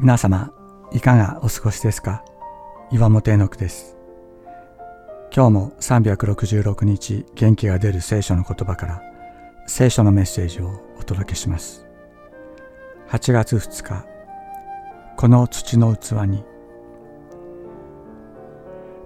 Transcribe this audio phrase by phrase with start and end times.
[0.00, 0.50] 皆様、
[0.90, 2.24] いかがお過ごしですか？
[2.90, 3.96] 岩本絵の句です。
[5.32, 9.02] 今日も366日元気が出る聖書の言葉から
[9.68, 11.86] 聖書のメッセージをお届けします。
[13.08, 14.04] 8月2日、
[15.16, 16.44] この土の器に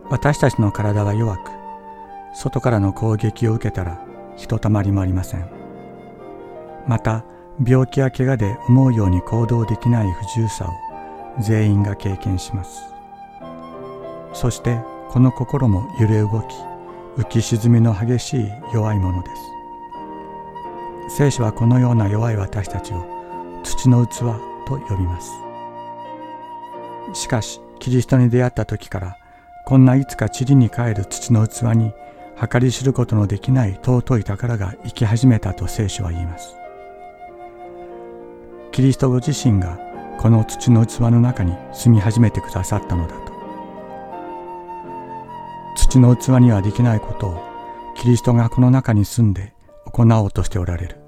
[0.09, 1.50] 私たちの体は弱く、
[2.34, 4.02] 外からの攻撃を受けたら
[4.36, 5.50] ひとたまりもありません。
[6.86, 7.27] また、
[7.64, 12.83] 病気や怪我で思うように行動できない不自由さを全員が経験します。
[14.33, 14.78] そして
[15.09, 16.55] この心も揺れ動き
[17.16, 19.30] 浮き沈みの激しい弱いもので
[21.09, 21.16] す。
[21.16, 23.05] 聖書はこのような弱い私たちを
[23.64, 24.19] 土の器
[24.66, 25.33] と呼びます。
[27.14, 29.16] しかしキリストに出会った時から
[29.64, 31.92] こんないつか塵に帰る土の器に
[32.38, 36.55] 計り知ることのできない尊い宝が生き始めたと聖書は言います。
[38.78, 39.77] キリストご自身が
[40.20, 43.33] この土の器の中に住み始めてくださったのだと。
[45.75, 47.42] 土の器にはできないことを
[47.97, 49.53] キリストがこの中に住んで
[49.84, 51.00] 行おうとしておられる。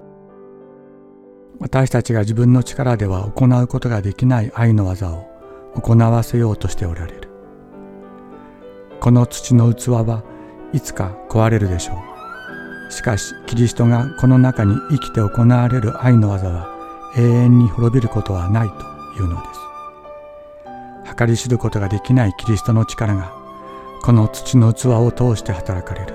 [1.61, 5.31] 私たちが自分の力では行うことができない愛の技を
[5.81, 7.29] 行わせようとしておられる。
[8.99, 10.25] この土の器は
[10.73, 11.93] いつか壊れるでしょ
[12.89, 12.93] う。
[12.93, 16.70] しかしキリストがこの中に生きて行われる愛の技は
[17.17, 18.75] 永遠に滅びることはないと
[19.21, 19.61] いうのです。
[21.17, 23.33] 計り知ることができないキリストの力が
[24.03, 26.15] この土の器を通して働かれる。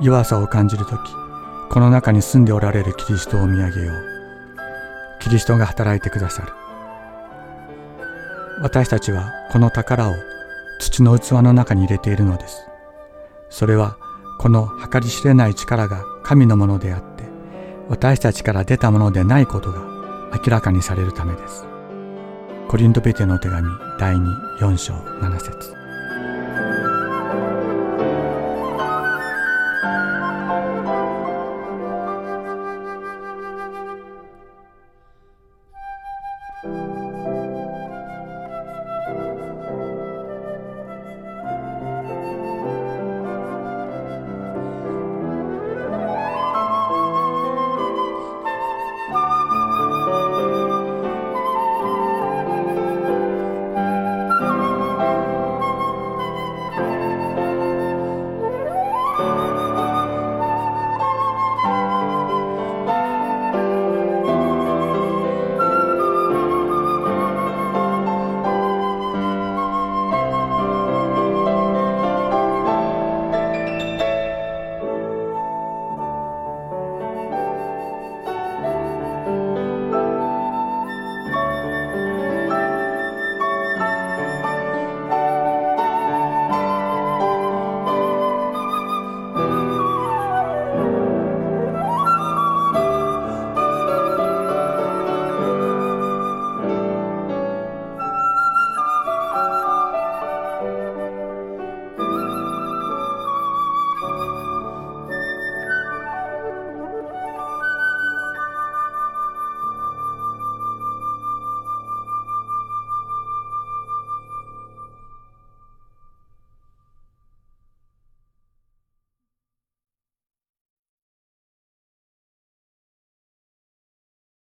[0.00, 0.98] 弱さを感じる時
[1.70, 4.18] この中に住んでおられるキリストを見上げよう。
[5.20, 6.52] キリストが働いてくださる。
[8.62, 10.14] 私たちはこの宝を
[10.80, 12.66] 土の器の中に入れているのです。
[13.50, 13.96] それは
[14.38, 17.07] この計り知れない力が神のものであって
[17.88, 19.80] 私たちから出たものでないことが
[20.32, 21.66] 明らかにされるためです。
[22.68, 23.66] コリントペテの手紙
[23.98, 25.74] 第2、4章7節